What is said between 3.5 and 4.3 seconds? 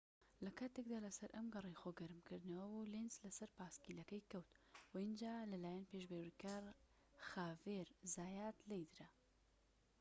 پایسکلەکەی